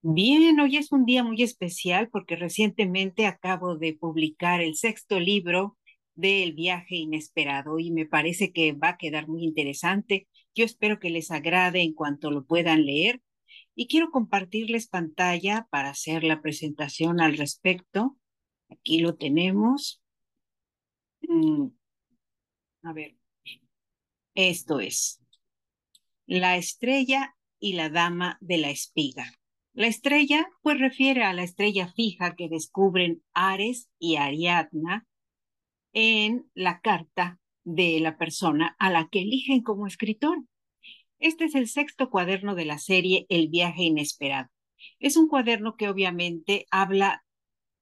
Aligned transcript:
Bien, 0.00 0.60
hoy 0.60 0.76
es 0.76 0.92
un 0.92 1.04
día 1.06 1.24
muy 1.24 1.42
especial 1.42 2.08
porque 2.08 2.36
recientemente 2.36 3.26
acabo 3.26 3.76
de 3.76 3.94
publicar 3.94 4.60
el 4.60 4.76
sexto 4.76 5.18
libro 5.18 5.76
del 6.14 6.52
viaje 6.52 6.96
inesperado 6.96 7.78
y 7.80 7.90
me 7.90 8.06
parece 8.06 8.52
que 8.52 8.72
va 8.72 8.90
a 8.90 8.96
quedar 8.96 9.26
muy 9.28 9.44
interesante. 9.44 10.28
Yo 10.54 10.64
espero 10.64 11.00
que 11.00 11.10
les 11.10 11.30
agrade 11.32 11.82
en 11.82 11.94
cuanto 11.94 12.30
lo 12.30 12.44
puedan 12.44 12.86
leer 12.86 13.20
y 13.74 13.88
quiero 13.88 14.10
compartirles 14.10 14.88
pantalla 14.88 15.66
para 15.70 15.90
hacer 15.90 16.22
la 16.22 16.42
presentación 16.42 17.20
al 17.20 17.36
respecto. 17.36 18.16
Aquí 18.70 19.00
lo 19.00 19.16
tenemos. 19.16 20.00
Mm, 21.22 21.68
a 22.82 22.92
ver, 22.92 23.16
esto 24.34 24.80
es 24.80 25.20
La 26.26 26.56
estrella 26.56 27.34
y 27.58 27.72
la 27.72 27.90
dama 27.90 28.38
de 28.40 28.58
la 28.58 28.70
espiga. 28.70 29.24
La 29.78 29.86
estrella, 29.86 30.50
pues 30.62 30.80
refiere 30.80 31.22
a 31.22 31.32
la 31.32 31.44
estrella 31.44 31.86
fija 31.86 32.34
que 32.34 32.48
descubren 32.48 33.22
Ares 33.32 33.88
y 34.00 34.16
Ariadna 34.16 35.06
en 35.92 36.50
la 36.52 36.80
carta 36.80 37.38
de 37.62 38.00
la 38.00 38.18
persona 38.18 38.74
a 38.80 38.90
la 38.90 39.08
que 39.08 39.20
eligen 39.20 39.62
como 39.62 39.86
escritor. 39.86 40.42
Este 41.20 41.44
es 41.44 41.54
el 41.54 41.68
sexto 41.68 42.10
cuaderno 42.10 42.56
de 42.56 42.64
la 42.64 42.78
serie 42.78 43.24
El 43.28 43.50
viaje 43.50 43.84
inesperado. 43.84 44.48
Es 44.98 45.16
un 45.16 45.28
cuaderno 45.28 45.76
que 45.76 45.88
obviamente 45.88 46.66
habla 46.72 47.24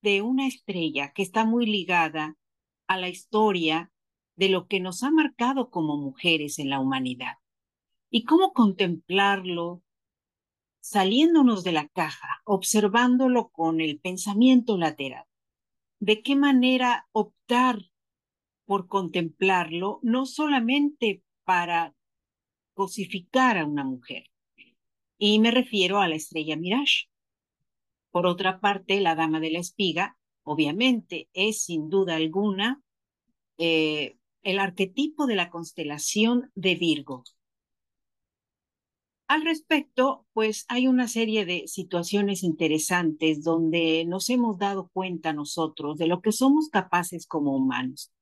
de 0.00 0.22
una 0.22 0.46
estrella 0.46 1.12
que 1.12 1.20
está 1.20 1.44
muy 1.44 1.66
ligada 1.66 2.38
a 2.86 2.96
la 2.96 3.10
historia 3.10 3.92
de 4.36 4.48
lo 4.48 4.66
que 4.66 4.80
nos 4.80 5.02
ha 5.02 5.10
marcado 5.10 5.68
como 5.68 5.98
mujeres 5.98 6.58
en 6.58 6.70
la 6.70 6.80
humanidad 6.80 7.34
y 8.08 8.24
cómo 8.24 8.54
contemplarlo, 8.54 9.82
saliéndonos 10.82 11.62
de 11.62 11.72
la 11.72 11.88
caja, 11.88 12.42
observándolo 12.44 13.48
con 13.50 13.80
el 13.80 14.00
pensamiento 14.00 14.76
lateral. 14.76 15.24
¿De 16.00 16.22
qué 16.22 16.34
manera 16.34 17.06
optar 17.12 17.78
por 18.66 18.88
contemplarlo, 18.88 20.00
no 20.02 20.26
solamente 20.26 21.22
para 21.44 21.94
cosificar 22.74 23.58
a 23.58 23.64
una 23.64 23.84
mujer? 23.84 24.24
Y 25.18 25.38
me 25.38 25.52
refiero 25.52 26.00
a 26.00 26.08
la 26.08 26.16
estrella 26.16 26.56
Mirage. 26.56 27.08
Por 28.10 28.26
otra 28.26 28.60
parte, 28.60 29.00
la 29.00 29.14
dama 29.14 29.38
de 29.38 29.52
la 29.52 29.60
espiga, 29.60 30.18
obviamente, 30.42 31.28
es 31.32 31.62
sin 31.62 31.88
duda 31.88 32.16
alguna 32.16 32.82
eh, 33.56 34.16
el 34.42 34.58
arquetipo 34.58 35.26
de 35.26 35.36
la 35.36 35.48
constelación 35.48 36.50
de 36.56 36.74
Virgo, 36.74 37.22
al 39.28 39.44
respecto, 39.44 40.26
pues 40.32 40.66
hay 40.68 40.88
una 40.88 41.08
serie 41.08 41.46
de 41.46 41.66
situaciones 41.66 42.42
interesantes 42.42 43.42
donde 43.42 44.04
nos 44.06 44.28
hemos 44.30 44.58
dado 44.58 44.90
cuenta 44.92 45.32
nosotros 45.32 45.96
de 45.98 46.06
lo 46.06 46.20
que 46.20 46.32
somos 46.32 46.68
capaces 46.68 47.26
como 47.26 47.56
humanos. 47.56 48.12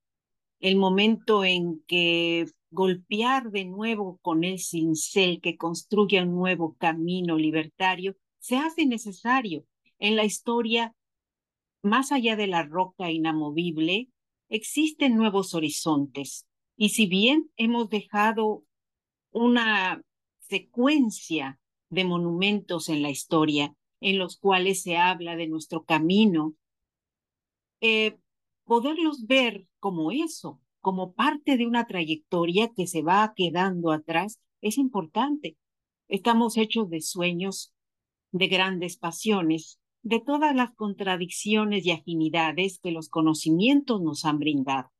El 0.60 0.76
momento 0.76 1.44
en 1.44 1.82
que 1.86 2.46
golpear 2.70 3.50
de 3.50 3.64
nuevo 3.64 4.18
con 4.22 4.44
el 4.44 4.58
cincel 4.58 5.40
que 5.40 5.56
construye 5.56 6.22
un 6.22 6.34
nuevo 6.34 6.76
camino 6.78 7.36
libertario 7.36 8.16
se 8.38 8.56
hace 8.56 8.86
necesario. 8.86 9.64
En 9.98 10.16
la 10.16 10.24
historia, 10.24 10.94
más 11.82 12.12
allá 12.12 12.36
de 12.36 12.46
la 12.46 12.62
roca 12.62 13.10
inamovible, 13.10 14.08
existen 14.48 15.16
nuevos 15.16 15.54
horizontes. 15.54 16.46
Y 16.76 16.90
si 16.90 17.06
bien 17.06 17.50
hemos 17.56 17.88
dejado 17.88 18.64
una 19.32 20.02
secuencia 20.50 21.60
de 21.90 22.04
monumentos 22.04 22.88
en 22.88 23.02
la 23.02 23.10
historia 23.10 23.74
en 24.00 24.18
los 24.18 24.36
cuales 24.36 24.82
se 24.82 24.96
habla 24.96 25.36
de 25.36 25.46
nuestro 25.46 25.84
camino, 25.84 26.54
eh, 27.80 28.18
poderlos 28.64 29.26
ver 29.26 29.66
como 29.78 30.10
eso, 30.10 30.60
como 30.80 31.12
parte 31.12 31.56
de 31.56 31.66
una 31.66 31.86
trayectoria 31.86 32.70
que 32.74 32.86
se 32.86 33.02
va 33.02 33.32
quedando 33.36 33.92
atrás, 33.92 34.40
es 34.60 34.78
importante. 34.78 35.56
Estamos 36.08 36.56
hechos 36.56 36.90
de 36.90 37.00
sueños, 37.00 37.72
de 38.32 38.48
grandes 38.48 38.96
pasiones, 38.96 39.78
de 40.02 40.20
todas 40.20 40.54
las 40.56 40.74
contradicciones 40.74 41.84
y 41.84 41.92
afinidades 41.92 42.80
que 42.82 42.90
los 42.90 43.08
conocimientos 43.08 44.00
nos 44.00 44.24
han 44.24 44.38
brindado. 44.38 44.90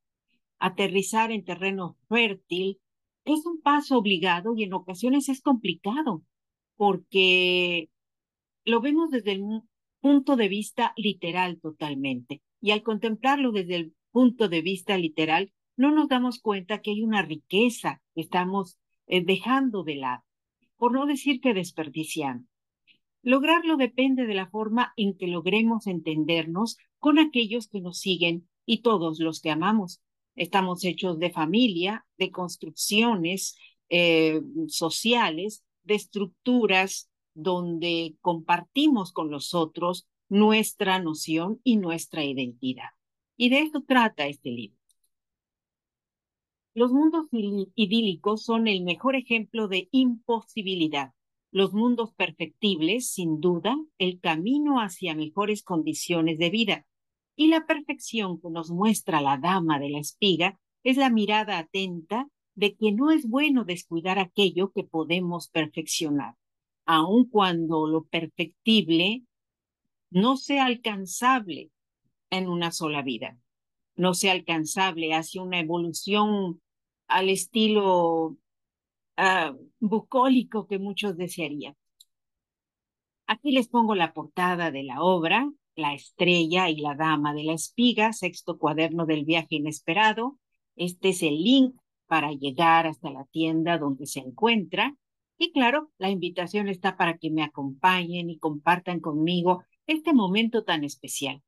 Aterrizar 0.59 1.32
en 1.32 1.44
terreno 1.44 1.97
fértil 2.09 2.78
es 3.25 3.44
un 3.47 3.60
paso 3.60 3.98
obligado 3.98 4.54
y 4.56 4.64
en 4.64 4.72
ocasiones 4.72 5.28
es 5.28 5.41
complicado 5.42 6.22
porque 6.76 7.91
lo 8.64 8.81
vemos 8.81 9.10
desde 9.10 9.32
el 9.32 9.44
punto 10.00 10.36
de 10.36 10.48
vista 10.48 10.92
literal 10.97 11.60
totalmente. 11.60 12.42
Y 12.60 12.70
al 12.70 12.82
contemplarlo 12.82 13.53
desde 13.53 13.76
el 13.76 13.94
punto 14.10 14.48
de 14.48 14.62
vista 14.62 14.97
literal, 14.97 15.53
no 15.76 15.92
nos 15.92 16.08
damos 16.08 16.41
cuenta 16.41 16.81
que 16.81 16.91
hay 16.91 17.03
una 17.03 17.22
riqueza 17.22 18.03
que 18.14 18.22
estamos 18.22 18.78
eh, 19.06 19.25
dejando 19.25 19.82
de 19.82 19.97
lado, 19.97 20.22
por 20.76 20.92
no 20.92 21.06
decir 21.06 21.41
que 21.41 21.54
desperdiciando. 21.54 22.47
Lograrlo 23.22 23.76
depende 23.76 24.26
de 24.26 24.34
la 24.34 24.48
forma 24.48 24.92
en 24.97 25.16
que 25.16 25.26
logremos 25.26 25.87
entendernos 25.87 26.78
con 26.98 27.19
aquellos 27.19 27.69
que 27.69 27.81
nos 27.81 27.98
siguen 27.98 28.48
y 28.64 28.82
todos 28.82 29.20
los 29.20 29.41
que 29.41 29.50
amamos. 29.50 30.00
Estamos 30.37 30.85
hechos 30.85 31.19
de 31.19 31.31
familia, 31.31 32.07
de 32.19 32.31
construcciones 32.31 33.57
eh, 33.89 34.41
sociales, 34.69 35.65
de 35.83 35.95
estructuras 35.95 37.11
donde 37.35 38.17
compartimos 38.21 39.13
con 39.13 39.31
los 39.31 39.55
otros 39.55 40.07
nuestra 40.29 41.01
noción 41.01 41.61
y 41.65 41.77
nuestra 41.77 42.25
identidad. 42.25 42.91
Y 43.37 43.49
de 43.49 43.61
esto 43.61 43.83
trata 43.87 44.27
este 44.27 44.51
libro. 44.51 44.79
Los 46.73 46.93
mundos 46.93 47.27
idílicos 47.75 48.45
son 48.45 48.69
el 48.69 48.83
mejor 48.83 49.17
ejemplo 49.17 49.67
de 49.67 49.89
imposibilidad. 49.91 51.12
Los 51.51 51.73
mundos 51.73 52.15
perfectibles, 52.15 53.11
sin 53.11 53.41
duda, 53.41 53.77
el 53.99 54.21
camino 54.21 54.81
hacia 54.81 55.17
mejores 55.17 55.65
condiciones 55.65 56.39
de 56.39 56.51
vida. 56.51 56.87
Y 57.37 57.49
la 57.49 57.67
perfección 57.67 58.41
que 58.41 58.51
nos 58.51 58.71
muestra 58.71 59.21
la 59.21 59.39
dama 59.39 59.79
de 59.79 59.91
la 59.91 59.99
espiga 59.99 60.59
es 60.83 60.97
la 60.97 61.11
mirada 61.11 61.59
atenta 61.59 62.27
de 62.55 62.77
que 62.77 62.93
no 62.93 63.11
es 63.11 63.29
bueno 63.29 63.65
descuidar 63.65 64.19
aquello 64.19 64.73
que 64.73 64.85
podemos 64.85 65.49
perfeccionar, 65.49 66.35
aun 66.85 67.29
cuando 67.29 67.87
lo 67.87 68.05
perfectible 68.05 69.23
no 70.11 70.37
sea 70.37 70.67
alcanzable 70.67 71.71
en 72.31 72.49
una 72.49 72.73
sola 72.73 73.03
vida, 73.03 73.39
no 73.97 74.15
sea 74.15 74.33
alcanzable 74.33 75.15
hacia 75.15 75.43
una 75.43 75.61
evolución 75.61 76.61
al 77.07 77.29
estilo 77.29 78.37
uh, 79.17 79.69
bucólico 79.79 80.67
que 80.67 80.79
muchos 80.79 81.17
desearían. 81.17 81.77
Aquí 83.27 83.53
les 83.53 83.69
pongo 83.69 83.95
la 83.95 84.12
portada 84.12 84.71
de 84.71 84.83
la 84.83 85.03
obra, 85.03 85.51
la 85.81 85.95
estrella 85.95 86.69
y 86.69 86.77
la 86.77 86.95
dama 86.95 87.35
de 87.35 87.45
la 87.45 87.55
espiga, 87.55 88.13
sexto 88.13 88.59
cuaderno 88.59 89.07
del 89.07 89.25
viaje 89.25 89.57
inesperado. 89.57 90.39
Este 90.77 91.11
es 91.11 91.23
el 91.23 91.43
link 91.43 91.75
para 92.07 92.33
llegar 92.33 92.87
hasta 92.87 93.11
la 93.11 93.25
tienda 93.27 93.79
donde 93.79 94.07
se 94.07 94.21
encuentra. 94.21 94.97
Y 95.39 95.53
claro, 95.53 95.91
la 95.99 96.11
invitación 96.11 96.69
está 96.69 96.97
para 96.97 97.17
que 97.19 97.31
me 97.31 97.43
acompañen 97.43 98.31
y 98.31 98.39
compartan 98.39 99.01
conmigo 99.01 99.65
este 99.87 100.13
momento 100.13 100.65
tan 100.65 100.85
especial. 100.85 101.43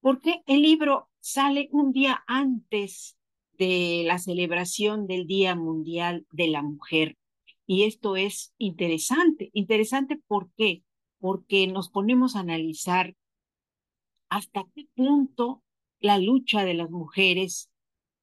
Porque 0.00 0.42
el 0.46 0.62
libro 0.62 1.08
sale 1.20 1.68
un 1.72 1.92
día 1.92 2.24
antes 2.26 3.16
de 3.58 4.04
la 4.06 4.18
celebración 4.18 5.06
del 5.06 5.26
Día 5.26 5.54
Mundial 5.54 6.26
de 6.32 6.48
la 6.48 6.62
Mujer. 6.62 7.18
Y 7.66 7.82
esto 7.82 8.16
es 8.16 8.54
interesante. 8.56 9.50
Interesante 9.52 10.18
¿por 10.26 10.50
qué? 10.56 10.82
Porque 11.18 11.66
nos 11.66 11.90
ponemos 11.90 12.36
a 12.36 12.40
analizar 12.40 13.14
hasta 14.30 14.64
qué 14.74 14.86
punto 14.94 15.62
la 16.00 16.18
lucha 16.18 16.64
de 16.64 16.74
las 16.74 16.90
mujeres 16.90 17.70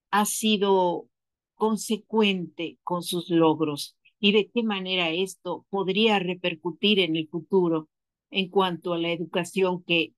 ha 0.10 0.26
sido 0.26 1.08
consecuente 1.56 2.80
con 2.84 3.04
sus 3.04 3.30
logros 3.30 3.96
y 4.20 4.32
de 4.32 4.50
qué 4.50 4.64
manera 4.64 5.10
esto 5.12 5.66
podría 5.70 6.18
repercutir 6.20 7.00
en 7.00 7.16
el 7.16 7.28
futuro 7.28 7.90
en 8.32 8.50
cuanto 8.50 8.94
a 8.94 8.98
la 8.98 9.12
educación 9.12 9.84
que 9.84 10.14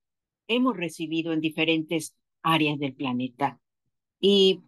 hemos 0.48 0.76
recibido 0.76 1.32
en 1.32 1.40
diferentes 1.40 2.16
áreas 2.42 2.78
del 2.78 2.94
planeta. 2.94 3.60
Y 4.20 4.60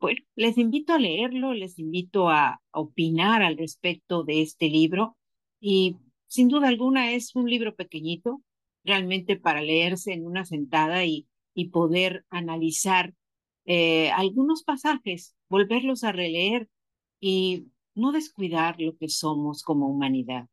bueno, 0.00 0.20
les 0.36 0.58
invito 0.58 0.92
a 0.92 0.98
leerlo, 0.98 1.54
les 1.54 1.78
invito 1.78 2.28
a 2.28 2.60
opinar 2.70 3.42
al 3.42 3.56
respecto 3.56 4.22
de 4.22 4.42
este 4.42 4.68
libro 4.68 5.16
y 5.60 5.96
sin 6.26 6.48
duda 6.48 6.68
alguna 6.68 7.12
es 7.12 7.34
un 7.34 7.50
libro 7.50 7.74
pequeñito, 7.74 8.42
realmente 8.84 9.36
para 9.36 9.60
leerse 9.62 10.12
en 10.12 10.26
una 10.26 10.44
sentada 10.44 11.04
y, 11.04 11.26
y 11.54 11.68
poder 11.70 12.24
analizar 12.30 13.14
eh, 13.66 14.10
algunos 14.12 14.62
pasajes, 14.64 15.36
volverlos 15.48 16.04
a 16.04 16.12
releer 16.12 16.68
y 17.20 17.66
no 17.94 18.12
descuidar 18.12 18.80
lo 18.80 18.96
que 18.96 19.08
somos 19.08 19.62
como 19.62 19.88
humanidad. 19.88 20.48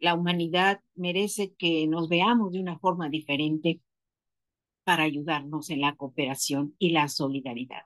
la 0.00 0.14
humanidad 0.14 0.80
merece 0.94 1.54
que 1.54 1.86
nos 1.86 2.08
veamos 2.08 2.52
de 2.52 2.60
una 2.60 2.78
forma 2.78 3.08
diferente 3.08 3.80
para 4.84 5.04
ayudarnos 5.04 5.70
en 5.70 5.80
la 5.82 5.94
cooperación 5.96 6.74
y 6.78 6.90
la 6.90 7.08
solidaridad. 7.08 7.82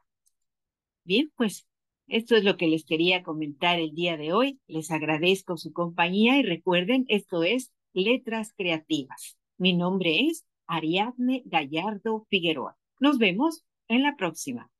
Bien, 1.04 1.32
pues 1.36 1.66
esto 2.06 2.36
es 2.36 2.44
lo 2.44 2.56
que 2.56 2.68
les 2.68 2.84
quería 2.84 3.22
comentar 3.22 3.78
el 3.78 3.94
día 3.94 4.16
de 4.16 4.32
hoy. 4.32 4.60
Les 4.66 4.90
agradezco 4.90 5.56
su 5.56 5.72
compañía 5.72 6.38
y 6.38 6.42
recuerden, 6.42 7.04
esto 7.08 7.42
es 7.42 7.72
Letras 7.92 8.52
Creativas. 8.56 9.36
Mi 9.62 9.74
nombre 9.74 10.26
es 10.26 10.44
Ariadne 10.66 11.44
Gallardo 11.44 12.26
Figueroa. 12.28 12.76
Nos 12.98 13.18
vemos 13.18 13.64
en 13.86 14.02
la 14.02 14.16
próxima. 14.16 14.71